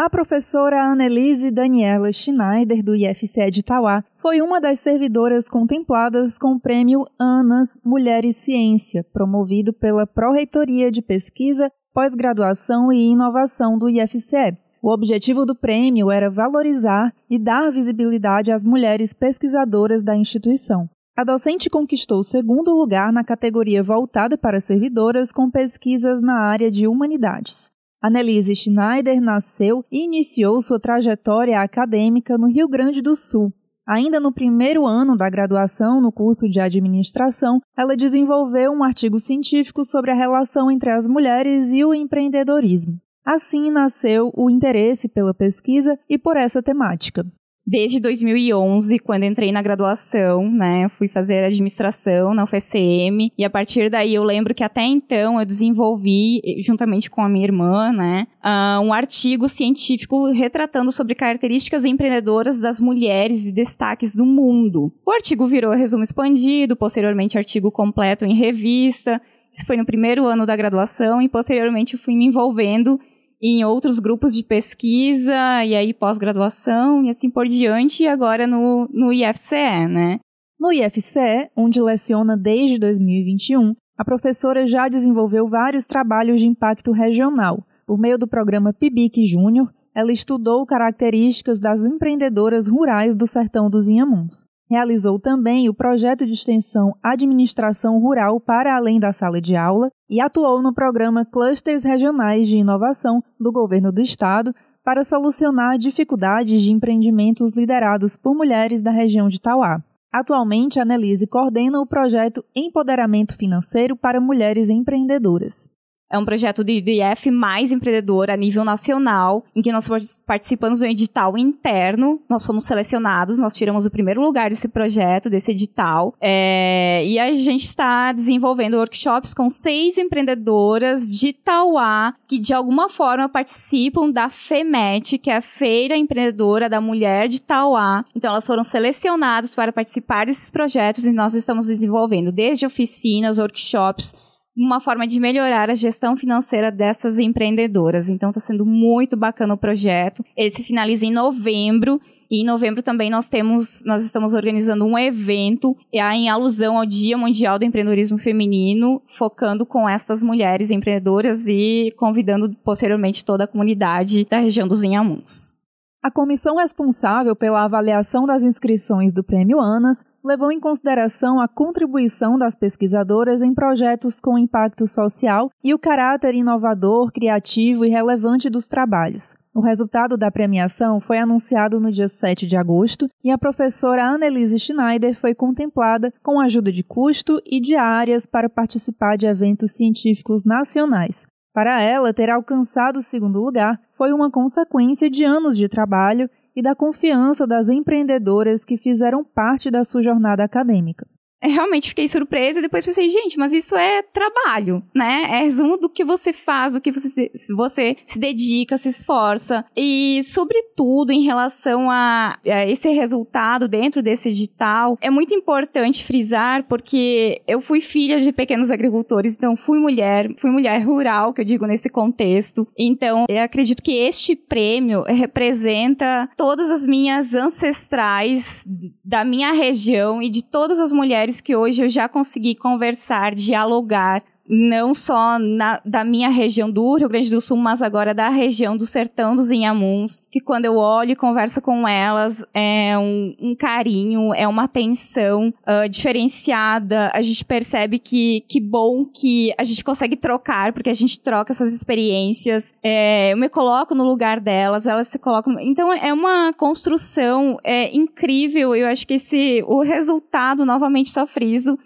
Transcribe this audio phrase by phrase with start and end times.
[0.00, 6.52] A professora Annelise Daniela Schneider, do IFCE de Itauá, foi uma das servidoras contempladas com
[6.52, 14.56] o prêmio ANAS Mulheres Ciência, promovido pela Pró-Reitoria de Pesquisa, Pós-Graduação e Inovação do IFCE.
[14.80, 20.88] O objetivo do prêmio era valorizar e dar visibilidade às mulheres pesquisadoras da instituição.
[21.16, 26.70] A docente conquistou o segundo lugar na categoria voltada para servidoras com pesquisas na área
[26.70, 27.76] de humanidades.
[28.00, 33.52] Annelise Schneider nasceu e iniciou sua trajetória acadêmica no Rio Grande do Sul.
[33.84, 39.84] Ainda no primeiro ano da graduação no curso de administração, ela desenvolveu um artigo científico
[39.84, 43.00] sobre a relação entre as mulheres e o empreendedorismo.
[43.24, 47.26] Assim nasceu o interesse pela pesquisa e por essa temática
[47.68, 50.88] desde 2011, quando entrei na graduação, né?
[50.88, 55.44] Fui fazer administração na UFSM e a partir daí eu lembro que até então eu
[55.44, 62.58] desenvolvi, juntamente com a minha irmã, né, uh, um artigo científico retratando sobre características empreendedoras
[62.58, 64.90] das mulheres e destaques do mundo.
[65.04, 69.20] O artigo virou resumo expandido, posteriormente artigo completo em revista.
[69.52, 72.98] Isso foi no primeiro ano da graduação e posteriormente fui me envolvendo
[73.40, 78.88] em outros grupos de pesquisa e aí pós-graduação e assim por diante, e agora no,
[78.92, 80.18] no IFCE, né?
[80.58, 87.64] No IFCE, onde leciona desde 2021, a professora já desenvolveu vários trabalhos de impacto regional.
[87.86, 93.88] Por meio do programa PIBIC Júnior, ela estudou características das empreendedoras rurais do sertão dos
[93.88, 94.46] Inhamuns.
[94.70, 100.20] Realizou também o projeto de extensão Administração Rural para além da sala de aula e
[100.20, 106.70] atuou no programa Clusters Regionais de Inovação do Governo do Estado para solucionar dificuldades de
[106.70, 109.82] empreendimentos liderados por mulheres da região de Tauá.
[110.12, 115.68] Atualmente, a Annelise coordena o projeto Empoderamento Financeiro para Mulheres Empreendedoras.
[116.10, 119.86] É um projeto de IF mais empreendedor a nível nacional, em que nós
[120.26, 125.50] participamos do edital interno, nós fomos selecionados, nós tiramos o primeiro lugar desse projeto, desse
[125.50, 132.54] edital, é, e a gente está desenvolvendo workshops com seis empreendedoras de Tauá, que de
[132.54, 138.04] alguma forma participam da FEMET, que é a Feira Empreendedora da Mulher de Tauá.
[138.16, 144.14] Então elas foram selecionadas para participar desses projetos e nós estamos desenvolvendo desde oficinas, workshops,
[144.58, 148.08] uma forma de melhorar a gestão financeira dessas empreendedoras.
[148.08, 150.24] Então está sendo muito bacana o projeto.
[150.36, 154.98] Ele se finaliza em novembro e em novembro também nós temos, nós estamos organizando um
[154.98, 161.94] evento em alusão ao Dia Mundial do Empreendedorismo Feminino, focando com estas mulheres empreendedoras e
[161.96, 165.56] convidando posteriormente toda a comunidade da região dos Inhamuns.
[166.00, 172.38] A comissão responsável pela avaliação das inscrições do Prêmio ANAS levou em consideração a contribuição
[172.38, 178.68] das pesquisadoras em projetos com impacto social e o caráter inovador, criativo e relevante dos
[178.68, 179.34] trabalhos.
[179.52, 184.60] O resultado da premiação foi anunciado no dia 7 de agosto e a professora Annelise
[184.60, 191.26] Schneider foi contemplada com ajuda de custo e diárias para participar de eventos científicos nacionais,
[191.58, 196.62] para ela, ter alcançado o segundo lugar foi uma consequência de anos de trabalho e
[196.62, 201.04] da confiança das empreendedoras que fizeram parte da sua jornada acadêmica.
[201.40, 205.28] Eu realmente fiquei surpresa e depois pensei, gente, mas isso é trabalho, né?
[205.30, 209.64] É resumo do que você faz, do que você se, você se dedica, se esforça.
[209.76, 216.66] E, sobretudo, em relação a, a esse resultado dentro desse edital, é muito importante frisar,
[216.68, 221.44] porque eu fui filha de pequenos agricultores, então fui mulher, fui mulher rural, que eu
[221.44, 222.66] digo nesse contexto.
[222.76, 228.66] Então, eu acredito que este prêmio representa todas as minhas ancestrais
[229.04, 233.34] da minha região e de todas as mulheres mulheres que hoje eu já consegui conversar,
[233.34, 238.28] dialogar, não só na, da minha região do Rio Grande do Sul, mas agora da
[238.28, 243.34] região do Sertão dos Inhamuns, que quando eu olho e converso com elas, é um,
[243.40, 247.10] um carinho, é uma atenção uh, diferenciada.
[247.14, 251.52] A gente percebe que que bom que a gente consegue trocar, porque a gente troca
[251.52, 252.72] essas experiências.
[252.82, 255.58] É, eu me coloco no lugar delas, elas se colocam.
[255.60, 258.74] Então é uma construção é, incrível.
[258.74, 261.78] Eu acho que esse o resultado, novamente só friso,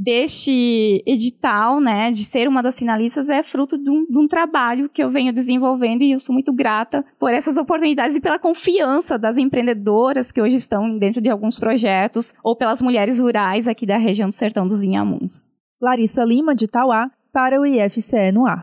[0.00, 4.88] deste edital, né, de ser uma das finalistas, é fruto de um, de um, trabalho
[4.88, 9.18] que eu venho desenvolvendo e eu sou muito grata por essas oportunidades e pela confiança
[9.18, 13.96] das empreendedoras que hoje estão dentro de alguns projetos ou pelas mulheres rurais aqui da
[13.96, 15.52] região do Sertão dos Inhamuns.
[15.82, 18.60] Larissa Lima, de Tauá, para o IFCE no ar.